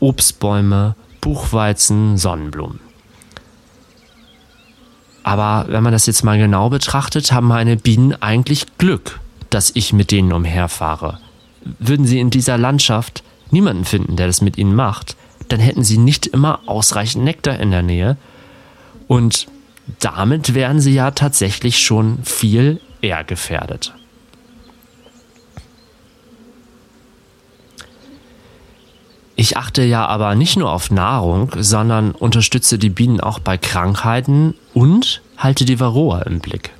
Obstbäume, 0.00 0.96
Buchweizen, 1.20 2.16
Sonnenblumen. 2.16 2.80
Aber 5.22 5.66
wenn 5.68 5.82
man 5.82 5.92
das 5.92 6.06
jetzt 6.06 6.24
mal 6.24 6.38
genau 6.38 6.70
betrachtet, 6.70 7.30
haben 7.30 7.46
meine 7.46 7.76
Bienen 7.76 8.14
eigentlich 8.22 8.78
Glück, 8.78 9.20
dass 9.50 9.70
ich 9.74 9.92
mit 9.92 10.10
denen 10.10 10.32
umherfahre. 10.32 11.20
Würden 11.78 12.06
sie 12.06 12.20
in 12.20 12.30
dieser 12.30 12.56
Landschaft 12.56 13.22
niemanden 13.50 13.84
finden, 13.84 14.16
der 14.16 14.26
das 14.26 14.40
mit 14.40 14.56
ihnen 14.58 14.74
macht, 14.74 15.16
dann 15.48 15.60
hätten 15.60 15.84
sie 15.84 15.98
nicht 15.98 16.26
immer 16.28 16.60
ausreichend 16.66 17.24
Nektar 17.24 17.58
in 17.58 17.70
der 17.70 17.82
Nähe. 17.82 18.16
Und 19.08 19.48
damit 19.98 20.54
wären 20.54 20.80
sie 20.80 20.94
ja 20.94 21.10
tatsächlich 21.10 21.78
schon 21.78 22.22
viel 22.22 22.80
eher 23.02 23.24
gefährdet. 23.24 23.92
Ich 29.34 29.56
achte 29.56 29.82
ja 29.82 30.06
aber 30.06 30.34
nicht 30.34 30.58
nur 30.58 30.70
auf 30.70 30.90
Nahrung, 30.90 31.50
sondern 31.56 32.12
unterstütze 32.12 32.78
die 32.78 32.90
Bienen 32.90 33.20
auch 33.20 33.38
bei 33.38 33.56
Krankheiten 33.56 34.54
und 34.74 35.22
halte 35.38 35.64
die 35.64 35.80
Varroa 35.80 36.22
im 36.22 36.40
Blick. 36.40 36.72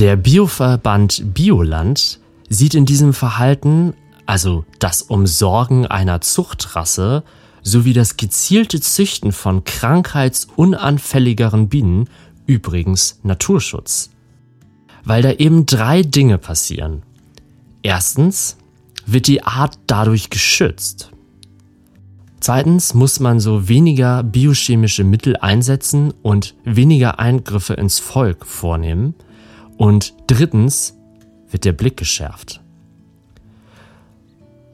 Der 0.00 0.16
Bioverband 0.16 1.34
Bioland 1.34 2.18
sieht 2.48 2.74
in 2.74 2.86
diesem 2.86 3.12
Verhalten, 3.12 3.92
also 4.24 4.64
das 4.78 5.02
Umsorgen 5.02 5.84
einer 5.84 6.22
Zuchtrasse, 6.22 7.22
sowie 7.62 7.92
das 7.92 8.16
gezielte 8.16 8.80
Züchten 8.80 9.30
von 9.30 9.62
krankheitsunanfälligeren 9.62 11.68
Bienen 11.68 12.08
übrigens 12.46 13.20
Naturschutz. 13.24 14.08
Weil 15.04 15.20
da 15.20 15.32
eben 15.32 15.66
drei 15.66 16.00
Dinge 16.00 16.38
passieren. 16.38 17.02
Erstens 17.82 18.56
wird 19.04 19.26
die 19.26 19.42
Art 19.42 19.78
dadurch 19.86 20.30
geschützt. 20.30 21.10
Zweitens 22.40 22.94
muss 22.94 23.20
man 23.20 23.38
so 23.38 23.68
weniger 23.68 24.22
biochemische 24.22 25.04
Mittel 25.04 25.36
einsetzen 25.36 26.14
und 26.22 26.54
weniger 26.64 27.18
Eingriffe 27.18 27.74
ins 27.74 27.98
Volk 27.98 28.46
vornehmen. 28.46 29.14
Und 29.80 30.12
drittens 30.26 30.94
wird 31.48 31.64
der 31.64 31.72
Blick 31.72 31.96
geschärft. 31.96 32.60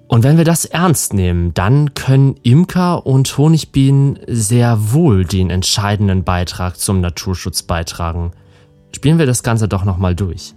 Und 0.08 0.24
wenn 0.24 0.36
wir 0.36 0.44
das 0.44 0.64
ernst 0.64 1.14
nehmen, 1.14 1.54
dann 1.54 1.94
können 1.94 2.34
Imker 2.42 3.06
und 3.06 3.38
Honigbienen 3.38 4.18
sehr 4.26 4.92
wohl 4.92 5.24
den 5.24 5.50
entscheidenden 5.50 6.24
Beitrag 6.24 6.76
zum 6.80 7.00
Naturschutz 7.00 7.62
beitragen. 7.62 8.32
Spielen 8.90 9.20
wir 9.20 9.26
das 9.26 9.44
Ganze 9.44 9.68
doch 9.68 9.84
nochmal 9.84 10.16
durch. 10.16 10.54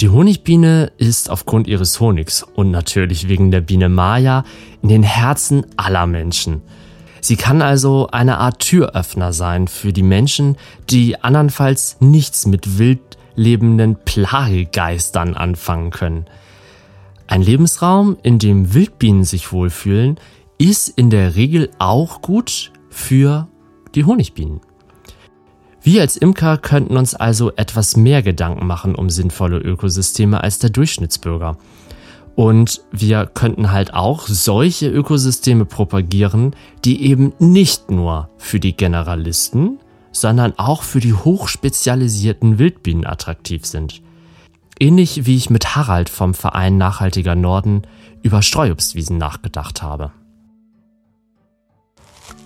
Die 0.00 0.10
Honigbiene 0.10 0.92
ist 0.98 1.30
aufgrund 1.30 1.66
ihres 1.66 1.98
Honigs 1.98 2.42
und 2.42 2.70
natürlich 2.70 3.26
wegen 3.28 3.50
der 3.50 3.62
Biene 3.62 3.88
Maya 3.88 4.44
in 4.82 4.90
den 4.90 5.02
Herzen 5.02 5.64
aller 5.78 6.06
Menschen. 6.06 6.60
Sie 7.22 7.36
kann 7.36 7.62
also 7.62 8.08
eine 8.08 8.36
Art 8.36 8.58
Türöffner 8.58 9.32
sein 9.32 9.66
für 9.66 9.94
die 9.94 10.02
Menschen, 10.02 10.58
die 10.90 11.18
andernfalls 11.22 11.96
nichts 12.00 12.44
mit 12.44 12.78
wild 12.78 13.17
lebenden 13.38 13.96
Plagegeistern 14.04 15.34
anfangen 15.34 15.90
können. 15.90 16.26
Ein 17.28 17.42
Lebensraum, 17.42 18.16
in 18.22 18.38
dem 18.38 18.74
Wildbienen 18.74 19.24
sich 19.24 19.52
wohlfühlen, 19.52 20.18
ist 20.58 20.88
in 20.88 21.08
der 21.08 21.36
Regel 21.36 21.70
auch 21.78 22.20
gut 22.20 22.72
für 22.90 23.48
die 23.94 24.04
Honigbienen. 24.04 24.60
Wir 25.82 26.02
als 26.02 26.16
Imker 26.16 26.58
könnten 26.58 26.96
uns 26.96 27.14
also 27.14 27.52
etwas 27.54 27.96
mehr 27.96 28.22
Gedanken 28.22 28.66
machen 28.66 28.94
um 28.94 29.08
sinnvolle 29.08 29.58
Ökosysteme 29.58 30.42
als 30.42 30.58
der 30.58 30.70
Durchschnittsbürger. 30.70 31.56
Und 32.34 32.82
wir 32.92 33.26
könnten 33.26 33.72
halt 33.72 33.94
auch 33.94 34.26
solche 34.26 34.88
Ökosysteme 34.88 35.64
propagieren, 35.64 36.54
die 36.84 37.06
eben 37.06 37.32
nicht 37.38 37.90
nur 37.90 38.30
für 38.36 38.60
die 38.60 38.76
Generalisten, 38.76 39.78
sondern 40.12 40.58
auch 40.58 40.82
für 40.82 41.00
die 41.00 41.14
hochspezialisierten 41.14 42.58
Wildbienen 42.58 43.06
attraktiv 43.06 43.66
sind. 43.66 44.02
Ähnlich 44.80 45.26
wie 45.26 45.36
ich 45.36 45.50
mit 45.50 45.74
Harald 45.76 46.08
vom 46.08 46.34
Verein 46.34 46.78
Nachhaltiger 46.78 47.34
Norden 47.34 47.82
über 48.22 48.42
Streuobstwiesen 48.42 49.18
nachgedacht 49.18 49.82
habe. 49.82 50.12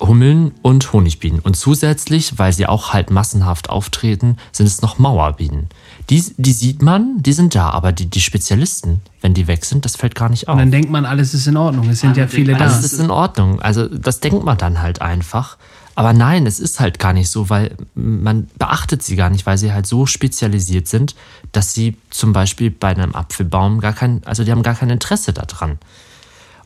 Hummeln 0.00 0.52
und 0.62 0.92
Honigbienen. 0.92 1.40
Und 1.40 1.56
zusätzlich, 1.56 2.38
weil 2.38 2.52
sie 2.52 2.66
auch 2.66 2.92
halt 2.92 3.10
massenhaft 3.10 3.70
auftreten, 3.70 4.36
sind 4.50 4.66
es 4.66 4.82
noch 4.82 4.98
Mauerbienen. 4.98 5.68
Die, 6.10 6.24
die 6.36 6.52
sieht 6.52 6.82
man, 6.82 7.22
die 7.22 7.32
sind 7.32 7.54
da, 7.54 7.70
aber 7.70 7.92
die, 7.92 8.06
die 8.06 8.20
Spezialisten, 8.20 9.00
wenn 9.20 9.34
die 9.34 9.46
weg 9.46 9.64
sind, 9.64 9.84
das 9.84 9.96
fällt 9.96 10.14
gar 10.14 10.28
nicht 10.28 10.48
auf. 10.48 10.54
Und 10.54 10.60
dann 10.60 10.70
denkt 10.70 10.90
man, 10.90 11.04
alles 11.04 11.34
ist 11.34 11.46
in 11.46 11.56
Ordnung. 11.56 11.88
Es 11.88 12.00
sind 12.00 12.16
ja, 12.16 12.24
ja 12.24 12.28
viele 12.28 12.54
da. 12.54 12.64
Alles 12.64 12.84
ist 12.84 12.98
in 12.98 13.10
Ordnung. 13.10 13.60
Also 13.60 13.86
das 13.86 14.20
denkt 14.20 14.44
man 14.44 14.58
dann 14.58 14.82
halt 14.82 15.00
einfach. 15.00 15.56
Aber 15.94 16.12
nein, 16.12 16.46
es 16.46 16.58
ist 16.58 16.80
halt 16.80 16.98
gar 16.98 17.12
nicht 17.12 17.28
so, 17.28 17.50
weil 17.50 17.76
man 17.94 18.48
beachtet 18.58 19.02
sie 19.02 19.16
gar 19.16 19.30
nicht, 19.30 19.44
weil 19.44 19.58
sie 19.58 19.72
halt 19.72 19.86
so 19.86 20.06
spezialisiert 20.06 20.88
sind, 20.88 21.14
dass 21.52 21.74
sie 21.74 21.96
zum 22.10 22.32
Beispiel 22.32 22.70
bei 22.70 22.88
einem 22.88 23.14
Apfelbaum 23.14 23.80
gar 23.80 23.92
kein, 23.92 24.24
also 24.24 24.42
die 24.44 24.50
haben 24.52 24.62
gar 24.62 24.74
kein 24.74 24.90
Interesse 24.90 25.32
daran. 25.32 25.78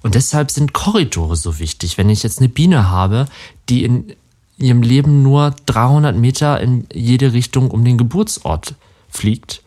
Und 0.02 0.14
deshalb 0.14 0.52
sind 0.52 0.72
Korridore 0.72 1.34
so 1.34 1.58
wichtig. 1.58 1.98
Wenn 1.98 2.10
ich 2.10 2.22
jetzt 2.22 2.38
eine 2.38 2.48
Biene 2.48 2.88
habe, 2.88 3.26
die 3.68 3.82
in 3.82 4.12
ihrem 4.58 4.82
Leben 4.82 5.22
nur 5.22 5.54
300 5.66 6.16
Meter 6.16 6.60
in 6.60 6.86
jede 6.92 7.32
Richtung 7.32 7.70
um 7.70 7.84
den 7.84 7.98
Geburtsort 7.98 8.74
fliegt, 9.08 9.62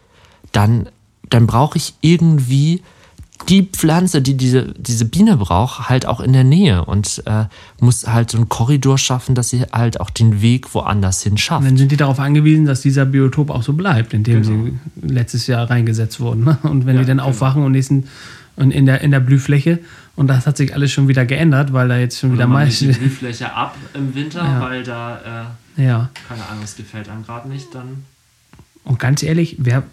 dann, 0.54 0.88
dann 1.30 1.46
brauche 1.46 1.78
ich 1.78 1.94
irgendwie 2.02 2.82
die 3.48 3.64
Pflanze, 3.64 4.22
die 4.22 4.36
diese, 4.36 4.74
diese 4.78 5.06
Biene 5.06 5.38
braucht, 5.38 5.90
halt 5.90 6.06
auch 6.06 6.20
in 6.20 6.34
der 6.34 6.44
Nähe 6.44 6.84
und 6.86 7.24
äh, 7.26 7.46
muss 7.80 8.06
halt 8.08 8.32
so 8.32 8.38
einen 8.38 8.50
Korridor 8.50 8.98
schaffen, 8.98 9.34
dass 9.34 9.50
sie 9.50 9.62
halt 9.72 10.00
auch 10.00 10.10
den 10.10 10.42
Weg 10.42 10.74
woanders 10.76 11.24
hin 11.24 11.38
schafft. 11.38 11.62
Und 11.62 11.68
dann 11.68 11.78
sind 11.78 11.92
die 11.92 11.98
darauf 11.98 12.20
angewiesen, 12.20 12.66
dass 12.66 12.82
dieser 12.82 13.06
Biotop 13.06 13.50
auch 13.50 13.64
so 13.64 13.74
bleibt, 13.74 14.14
in 14.14 14.24
dem 14.24 14.42
genau. 14.42 14.66
sie 14.66 15.14
letztes 15.14 15.48
Jahr 15.48 15.70
reingesetzt 15.70 16.20
wurden. 16.20 16.44
Ne? 16.44 16.58
Und 16.64 16.86
wenn 16.86 16.96
ja, 16.96 17.02
die 17.02 17.08
dann 17.08 17.18
genau. 17.18 17.30
aufwachen 17.30 17.64
und 17.64 17.72
nächsten 17.72 18.06
und 18.56 18.72
in 18.72 18.86
der, 18.86 19.02
in 19.02 19.12
der 19.12 19.22
Blühfläche 19.22 19.80
und 20.20 20.28
das 20.28 20.46
hat 20.46 20.58
sich 20.58 20.74
alles 20.74 20.92
schon 20.92 21.08
wieder 21.08 21.26
geändert, 21.26 21.72
weil 21.72 21.88
da 21.88 21.98
jetzt 21.98 22.20
schon 22.20 22.32
Oder 22.32 22.40
wieder 22.40 22.48
meist. 22.48 22.82
die 22.82 22.88
Blühfläche 22.92 23.54
ab 23.54 23.78
im 23.94 24.14
Winter, 24.14 24.44
ja. 24.44 24.60
weil 24.60 24.84
da, 24.84 25.48
äh, 25.78 25.86
ja. 25.86 26.10
keine 26.28 26.46
Ahnung, 26.46 26.62
es 26.66 26.76
gefällt 26.76 27.08
einem 27.08 27.24
gerade 27.24 27.48
nicht, 27.48 27.74
dann. 27.74 28.04
Und 28.84 29.00
ganz 29.00 29.24
ehrlich, 29.24 29.56
wer, 29.60 29.84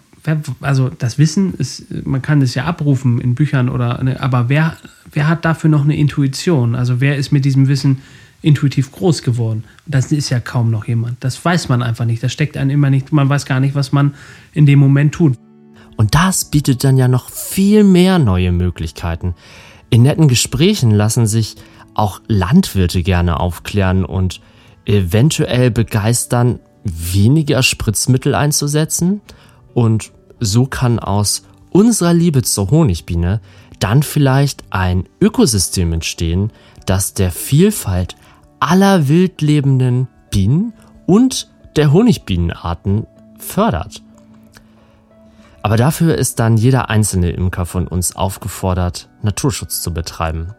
also 0.61 0.89
das 0.89 1.17
Wissen 1.17 1.53
ist, 1.53 1.85
man 2.05 2.21
kann 2.21 2.41
es 2.41 2.55
ja 2.55 2.65
abrufen 2.65 3.19
in 3.21 3.35
Büchern 3.35 3.69
oder, 3.69 4.03
ne, 4.03 4.21
aber 4.21 4.49
wer, 4.49 4.77
wer 5.11 5.27
hat 5.27 5.45
dafür 5.45 5.69
noch 5.69 5.83
eine 5.83 5.95
Intuition? 5.95 6.75
Also 6.75 6.99
wer 6.99 7.17
ist 7.17 7.31
mit 7.31 7.45
diesem 7.45 7.67
Wissen 7.67 8.01
intuitiv 8.41 8.91
groß 8.91 9.21
geworden? 9.21 9.63
Das 9.85 10.11
ist 10.11 10.29
ja 10.29 10.39
kaum 10.39 10.69
noch 10.69 10.87
jemand. 10.87 11.23
Das 11.23 11.43
weiß 11.43 11.69
man 11.69 11.81
einfach 11.81 12.05
nicht. 12.05 12.21
Das 12.23 12.33
steckt 12.33 12.57
einem 12.57 12.71
immer 12.71 12.89
nicht. 12.89 13.11
Man 13.11 13.29
weiß 13.29 13.45
gar 13.45 13.59
nicht, 13.59 13.75
was 13.75 13.91
man 13.91 14.15
in 14.53 14.65
dem 14.65 14.79
Moment 14.79 15.13
tut. 15.13 15.37
Und 15.95 16.13
das 16.13 16.45
bietet 16.45 16.83
dann 16.83 16.97
ja 16.97 17.07
noch 17.07 17.29
viel 17.29 17.83
mehr 17.83 18.19
neue 18.19 18.51
Möglichkeiten. 18.51 19.33
In 19.89 20.03
netten 20.03 20.27
Gesprächen 20.27 20.91
lassen 20.91 21.25
sich 21.25 21.55
auch 21.93 22.21
Landwirte 22.27 23.01
gerne 23.01 23.39
aufklären 23.39 24.05
und 24.05 24.41
eventuell 24.85 25.71
begeistern, 25.71 26.59
weniger 26.83 27.63
Spritzmittel 27.63 28.35
einzusetzen. 28.35 29.21
Und 29.73 30.11
so 30.39 30.65
kann 30.65 30.99
aus 30.99 31.43
unserer 31.71 32.13
Liebe 32.13 32.43
zur 32.43 32.71
Honigbiene 32.71 33.41
dann 33.79 34.03
vielleicht 34.03 34.63
ein 34.69 35.07
Ökosystem 35.21 35.93
entstehen, 35.93 36.51
das 36.85 37.13
der 37.13 37.31
Vielfalt 37.31 38.15
aller 38.59 39.07
wildlebenden 39.07 40.07
Bienen 40.31 40.73
und 41.05 41.49
der 41.75 41.91
Honigbienenarten 41.91 43.05
fördert. 43.37 44.01
Aber 45.61 45.77
dafür 45.77 46.15
ist 46.15 46.39
dann 46.39 46.57
jeder 46.57 46.89
einzelne 46.89 47.31
Imker 47.31 47.65
von 47.65 47.87
uns 47.87 48.15
aufgefordert, 48.15 49.09
Naturschutz 49.21 49.81
zu 49.81 49.93
betreiben. 49.93 50.53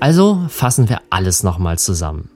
Also 0.00 0.44
fassen 0.48 0.88
wir 0.88 1.00
alles 1.10 1.42
nochmal 1.42 1.78
zusammen. 1.78 2.30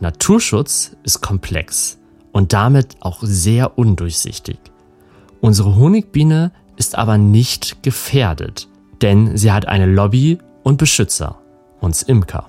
Naturschutz 0.00 0.96
ist 1.02 1.20
komplex 1.20 1.98
und 2.32 2.52
damit 2.52 2.96
auch 3.00 3.20
sehr 3.22 3.78
undurchsichtig. 3.78 4.58
Unsere 5.40 5.76
Honigbiene 5.76 6.52
ist 6.76 6.96
aber 6.96 7.18
nicht 7.18 7.82
gefährdet, 7.82 8.68
denn 9.02 9.36
sie 9.36 9.52
hat 9.52 9.68
eine 9.68 9.86
Lobby 9.86 10.38
und 10.62 10.78
Beschützer, 10.78 11.38
uns 11.80 12.02
Imker. 12.02 12.48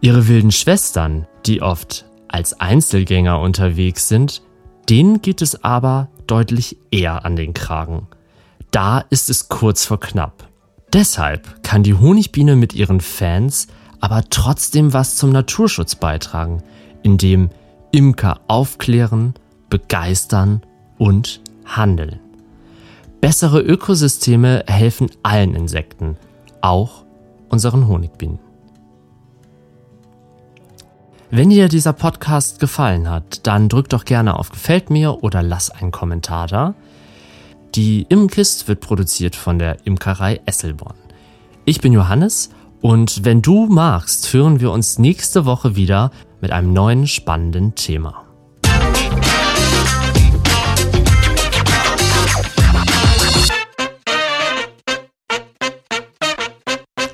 Ihre 0.00 0.28
wilden 0.28 0.52
Schwestern, 0.52 1.26
die 1.46 1.62
oft 1.62 2.04
als 2.28 2.60
Einzelgänger 2.60 3.40
unterwegs 3.40 4.08
sind, 4.08 4.42
denen 4.88 5.22
geht 5.22 5.40
es 5.40 5.64
aber 5.64 6.08
deutlich 6.26 6.76
eher 6.90 7.24
an 7.24 7.36
den 7.36 7.54
Kragen. 7.54 8.06
Da 8.70 9.04
ist 9.10 9.30
es 9.30 9.48
kurz 9.48 9.86
vor 9.86 10.00
knapp. 10.00 10.48
Deshalb 10.92 11.62
kann 11.62 11.82
die 11.82 11.94
Honigbiene 11.94 12.54
mit 12.54 12.74
ihren 12.74 13.00
Fans 13.00 13.68
aber 14.04 14.22
trotzdem 14.28 14.92
was 14.92 15.16
zum 15.16 15.30
Naturschutz 15.30 15.94
beitragen, 15.94 16.62
indem 17.02 17.48
Imker 17.90 18.38
aufklären, 18.48 19.32
begeistern 19.70 20.60
und 20.98 21.40
handeln. 21.64 22.20
Bessere 23.22 23.62
Ökosysteme 23.62 24.62
helfen 24.66 25.10
allen 25.22 25.54
Insekten, 25.54 26.18
auch 26.60 27.06
unseren 27.48 27.88
Honigbienen. 27.88 28.40
Wenn 31.30 31.48
dir 31.48 31.70
dieser 31.70 31.94
Podcast 31.94 32.60
gefallen 32.60 33.08
hat, 33.08 33.46
dann 33.46 33.70
drück 33.70 33.88
doch 33.88 34.04
gerne 34.04 34.38
auf 34.38 34.50
Gefällt 34.50 34.90
mir 34.90 35.24
oder 35.24 35.42
lass 35.42 35.70
einen 35.70 35.92
Kommentar 35.92 36.46
da. 36.46 36.74
Die 37.74 38.02
Imkist 38.10 38.68
wird 38.68 38.82
produziert 38.82 39.34
von 39.34 39.58
der 39.58 39.78
Imkerei 39.86 40.42
Esselborn. 40.44 40.98
Ich 41.64 41.80
bin 41.80 41.94
Johannes 41.94 42.50
und 42.84 43.24
wenn 43.24 43.40
du 43.40 43.64
magst, 43.64 44.30
hören 44.34 44.60
wir 44.60 44.70
uns 44.70 44.98
nächste 44.98 45.46
Woche 45.46 45.74
wieder 45.74 46.10
mit 46.42 46.50
einem 46.50 46.74
neuen 46.74 47.06
spannenden 47.06 47.74
Thema. 47.74 48.26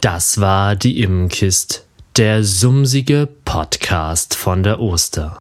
Das 0.00 0.40
war 0.40 0.74
die 0.74 1.00
Imkist 1.00 1.86
der 2.16 2.42
sumsige 2.42 3.28
Podcast 3.44 4.34
von 4.34 4.64
der 4.64 4.80
Oster. 4.80 5.38